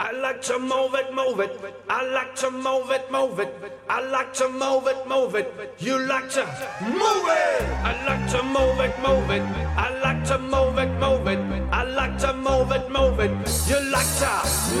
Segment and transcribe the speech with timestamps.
[0.00, 1.52] I like to move it, move it.
[1.88, 3.80] I like to move it, move it.
[3.88, 5.74] I like to move it, move it.
[5.78, 6.44] You like to
[6.82, 7.62] move it.
[7.84, 9.42] I like to move it, move it.
[9.78, 11.38] I like to move it, move it.
[11.72, 13.30] I like to move it, move it.
[13.70, 14.30] You like to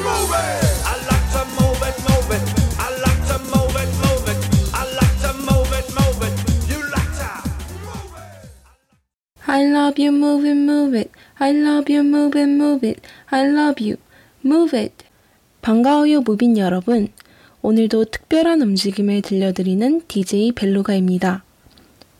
[0.02, 0.82] move it.
[0.82, 2.42] I like to move it, move it.
[2.78, 4.38] I like to move it, move it.
[4.74, 6.34] I like to move it, move it.
[6.68, 7.30] You like to
[7.86, 8.50] move it.
[9.46, 11.12] I love you, move it, move it.
[11.38, 13.04] I love you, move it, move it.
[13.30, 13.98] I love you,
[14.44, 14.94] move it.
[15.62, 17.08] 반가워요, 무빈 여러분.
[17.62, 21.44] 오늘도 특별한 움직임을 들려드리는 DJ 벨루가입니다.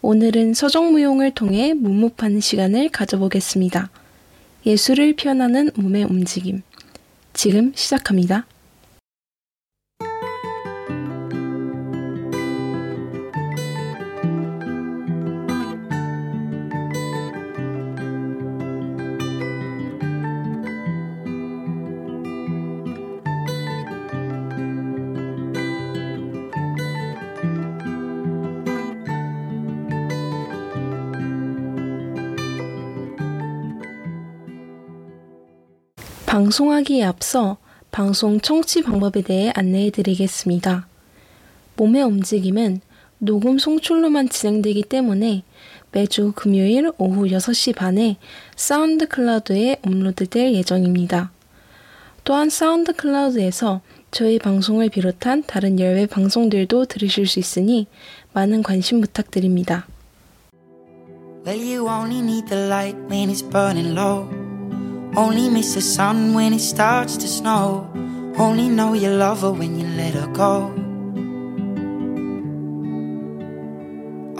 [0.01, 3.91] 오늘은 서정무용을 통해 문무파는 시간을 가져보겠습니다.
[4.67, 6.63] 예술을 표현하는 몸의 움직임.
[7.35, 8.47] 지금 시작합니다.
[36.35, 37.59] 방송하기에 앞서
[37.93, 40.89] 방송 청취 방법에 대해 안내해 드리겠습니다.
[41.77, 42.81] 몸의 움직임은
[43.19, 45.45] 녹음 송출로만 진행되기 때문에
[45.93, 48.17] 매주 금요일 오후 6시 반에
[48.57, 51.31] SoundCloud에 업로드될 예정입니다.
[52.25, 57.87] 또한 SoundCloud에서 저희 방송을 비롯한 다른 열외 방송들도 들으실 수 있으니
[58.33, 59.87] 많은 관심 부탁드립니다.
[61.47, 61.61] Well,
[65.17, 67.89] only miss the sun when it starts to snow.
[68.37, 70.73] Only know you love her when you let her go.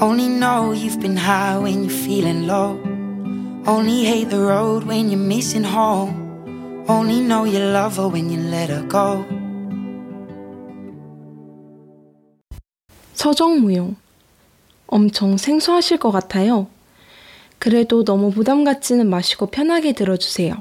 [0.01, 2.81] Only know you've been high when you're feeling low.
[3.67, 6.85] Only hate the road when you're missing home.
[6.89, 9.25] Only know you love her when you let her go.
[13.15, 13.97] 서정무용.
[14.89, 16.67] 엄청 생소하실 것 같아요.
[17.59, 20.55] 그래도 너무 부담 갖지는 마시고 편하게 들어주세요.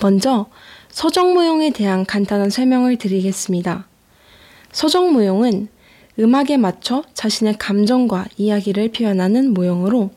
[0.00, 0.46] 먼저
[0.90, 3.86] 서정무용에 대한 간단한 설명을 드리겠습니다.
[4.72, 5.68] 서정무용은
[6.18, 10.10] 음악에 맞춰 자신의 감정과 이야기를 표현하는 무용으로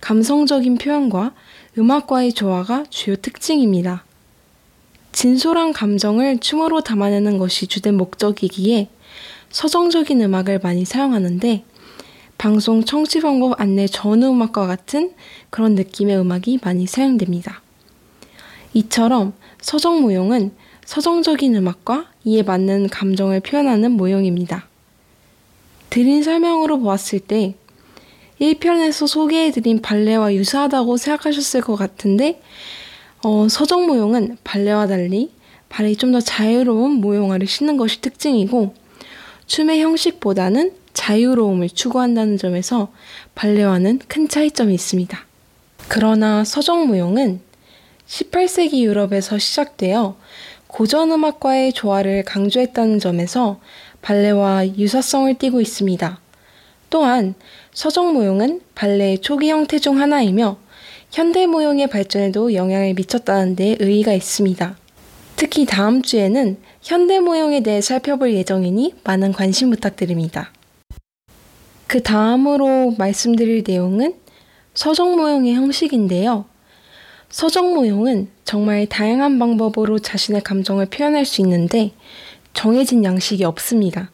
[0.00, 1.34] 감성적인 표현과
[1.78, 4.04] 음악과의 조화가 주요 특징입니다.
[5.12, 8.88] 진솔한 감정을 춤으로 담아내는 것이 주된 목적이기에
[9.50, 11.64] 서정적인 음악을 많이 사용하는데
[12.36, 15.12] 방송 청취 방법 안내 전후 음악과 같은
[15.50, 17.62] 그런 느낌의 음악이 많이 사용됩니다.
[18.78, 20.52] 이처럼 서정 무용은
[20.84, 24.68] 서정적인 음악과 이에 맞는 감정을 표현하는 모형입니다.
[25.90, 27.54] 드린 설명으로 보았을 때
[28.40, 32.40] 1편에서 소개해드린 발레와 유사하다고 생각하셨을 것 같은데
[33.24, 35.32] 어, 서정 모형은 발레와 달리
[35.68, 38.74] 발이 좀 더 자유로운 모형화를 신는 것이 특징이고
[39.46, 42.92] 춤의 형식보다는 자유로움을 추구한다는 점에서
[43.34, 45.18] 발레와는 큰 차이점이 있습니다.
[45.88, 47.47] 그러나 서정무용은
[48.08, 50.16] 18세기 유럽에서 시작되어
[50.66, 53.60] 고전 음악과의 조화를 강조했다는 점에서
[54.02, 56.20] 발레와 유사성을 띠고 있습니다.
[56.90, 57.34] 또한
[57.72, 60.56] 서정무용은 발레의 초기 형태 중 하나이며
[61.10, 64.76] 현대무용의 발전에도 영향을 미쳤다는 데 의의가 있습니다.
[65.36, 70.52] 특히 다음 주에는 현대무용에 대해 살펴볼 예정이니 많은 관심 부탁드립니다.
[71.86, 74.14] 그 다음으로 말씀드릴 내용은
[74.74, 76.46] 서정 모형의 형식인데요.
[77.30, 81.92] 서정 모형은 정말 다양한 방법으로 자신의 감정을 표현할 수 있는데
[82.54, 84.10] 정해진 양식이 없습니다.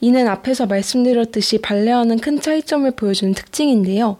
[0.00, 4.18] 이는 앞에서 말씀드렸듯이 발레와는 큰 차이점을 보여주는 특징인데요.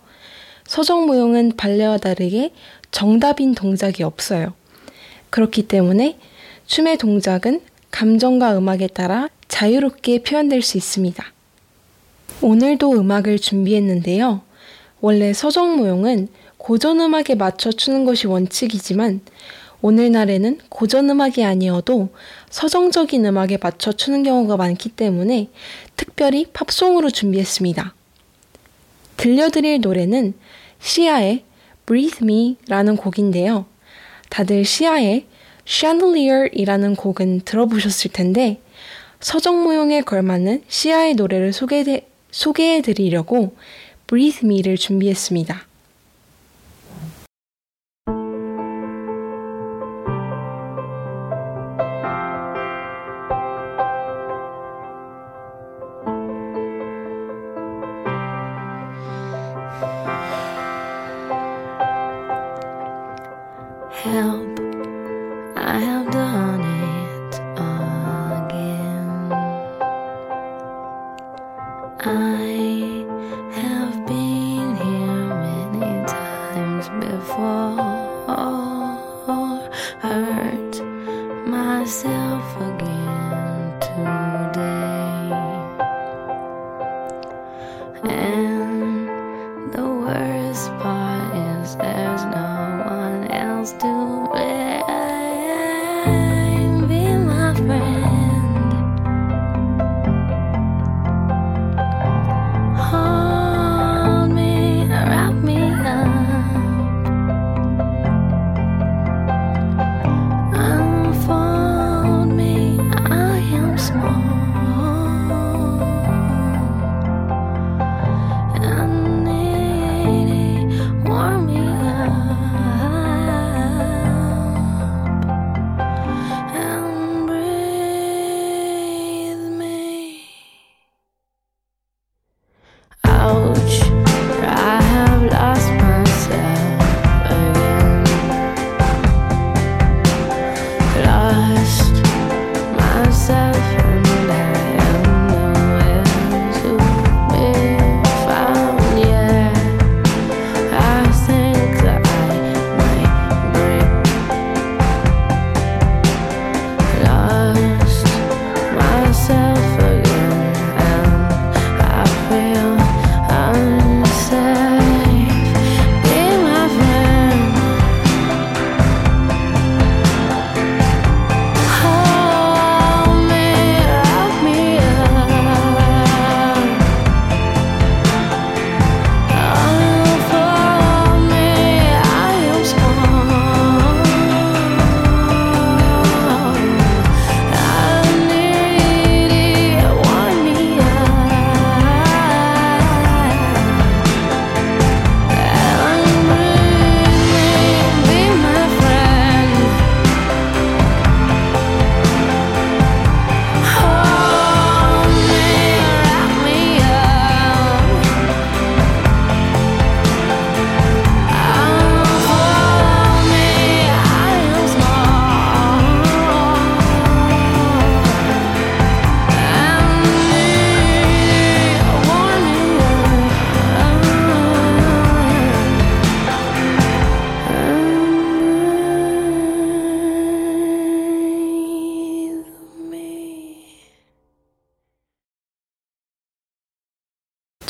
[0.66, 2.52] 서정 모형은 발레와 다르게
[2.90, 4.52] 정답인 동작이 없어요.
[5.30, 6.18] 그렇기 때문에
[6.66, 11.24] 춤의 동작은 감정과 음악에 따라 자유롭게 표현될 수 있습니다.
[12.42, 14.42] 오늘도 음악을 준비했는데요.
[15.00, 16.28] 원래 서정무용은
[16.58, 19.20] 고전 음악에 맞춰 추는 것이 원칙이지만
[19.80, 22.08] 오늘날에는 고전 음악이 아니어도
[22.50, 25.48] 서정적인 음악에 맞춰 추는 경우가 많기 때문에
[25.96, 27.94] 특별히 팝송으로 준비했습니다.
[29.16, 30.34] 들려드릴 노래는
[30.80, 31.44] 시아의
[31.86, 33.66] Breathe Me 라는 곡인데요.
[34.28, 35.26] 다들 시아의
[35.64, 38.60] Chandelier이라는 곡은 들어보셨을 텐데
[39.20, 43.56] 서정무용에 걸맞는 시아의 노래를 소개해 소개해 드리려고
[44.06, 45.67] Breathe Me를 준비했습니다.
[72.00, 73.04] I
[73.54, 73.87] have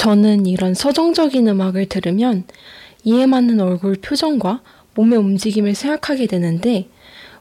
[0.08, 2.44] 저는 이런 서정적인 음악을 들으면
[3.04, 4.62] 이에 맞는 얼굴 표정과
[4.94, 6.88] 몸의 움직임을 생각하게 되는데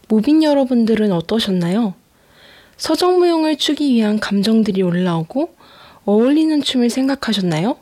[0.09, 1.93] 무빈 여러분들은 어떠셨나요?
[2.75, 5.55] 서정 무용을 추기 위한 감정들이 올라오고
[6.03, 7.77] 어울리는 춤을 생각하셨나요?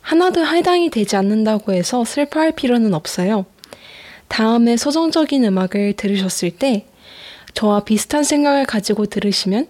[0.00, 3.44] 하나도 해당이 되지 않는다고 해서 슬퍼할 필요는 없어요.
[4.28, 6.86] 다음에 서정적인 음악을 들으셨을 때
[7.52, 9.66] 저와 비슷한 생각을 가지고 들으시면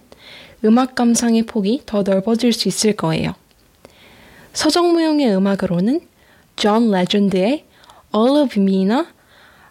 [0.63, 3.40] 음악 감상의 폭이 더 넓어질 수 있을 거예요.
[4.53, 6.01] 서정무용의 음악으로는
[6.55, 7.65] 존 레전드의
[8.15, 9.07] All of Me나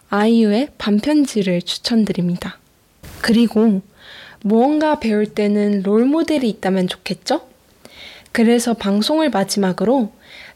[0.09, 2.57] 아이유의 밤편지를 추천드립니다.
[3.21, 3.81] 그리고
[4.41, 7.47] 무언가 배울 때는 롤 모델이 있다면 좋겠죠?
[8.31, 10.11] 그래서 방송을 마지막으로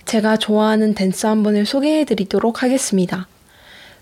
[0.05, 3.27] 제가 좋아하는 댄서 한 분을 소개해 드리도록 하겠습니다.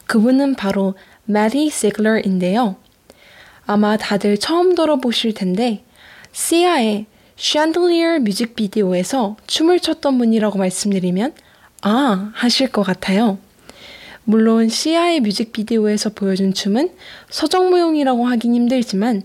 [0.05, 0.95] 그분은 바로
[1.25, 2.77] 매디 지글러인데요.
[3.65, 5.83] 아마 다들 처음 들어보실 텐데,
[6.31, 11.33] 시아의 샨들리어 뮤직비디오에서 춤을 췄던 분이라고 말씀드리면
[11.81, 13.37] 아 하실 것 같아요.
[14.23, 16.91] 물론 시아의 뮤직비디오에서 보여준 춤은
[17.29, 19.23] 서정무용이라고 하긴 힘들지만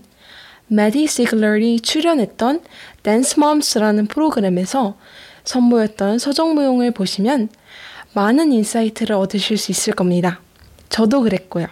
[0.67, 2.61] 매디 지글러가 출연했던
[3.03, 4.97] Dance Moms라는 프로그램에서
[5.45, 7.49] 선보였던 서정무용을 보시면
[8.13, 10.41] 많은 insight를 얻으실 수 있을 겁니다.
[10.89, 11.67] 저도 그랬고요.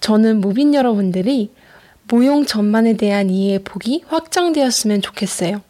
[0.00, 1.50] 저는 무빈 여러분들이
[2.12, 5.62] 모용 전반에 대한 이해의 폭이 확장되었으면 좋겠어요.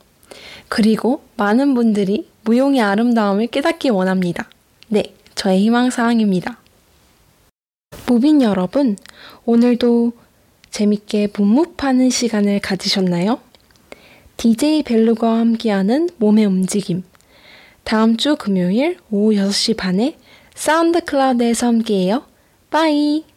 [0.69, 4.51] 그리고 많은 분들이 무용의 아름다움을 깨닫기 원합니다.
[4.89, 6.59] 네, 저의 희망사항입니다.
[8.09, 8.97] 무빈 여러분,
[9.45, 10.15] 오늘도
[10.73, 13.39] 재밌게 문무 파는 시간을 가지셨나요?
[14.37, 17.05] DJ 벨루가 함께하는 몸의 움직임.
[17.85, 20.17] 다음 주 금요일 오후 6시 반에
[20.57, 22.25] 사운드 클라우드에서 함께해요.
[22.69, 23.32] 빠이!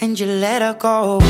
[0.00, 1.20] And you let her go.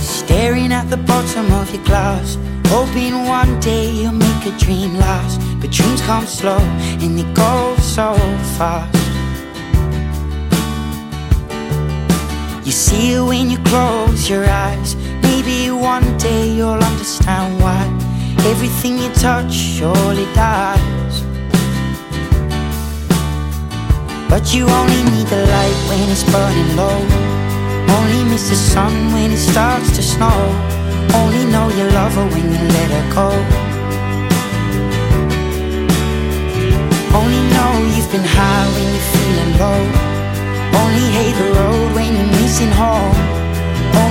[0.00, 2.38] Staring at the bottom of your glass.
[2.66, 5.40] Hoping one day you'll make a dream last.
[5.60, 6.58] But dreams come slow
[7.02, 8.14] and they go so
[8.56, 8.94] fast.
[12.66, 14.96] You see it when you close your eyes.
[15.36, 17.82] Maybe one day you'll understand why
[18.50, 21.14] everything you touch surely dies.
[24.30, 27.00] But you only need the light when it's burning low.
[27.96, 30.40] Only miss the sun when it starts to snow.
[31.12, 33.28] Only know you love her when you let her go.
[37.18, 39.82] Only know you've been high when you're feeling low.
[40.80, 43.25] Only hate the road when you're missing home.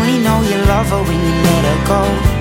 [0.05, 2.34] Only know you love her when you let her go.